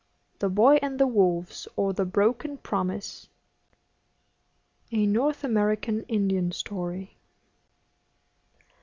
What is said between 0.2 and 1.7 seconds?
THE BOY AND THE WOLVES,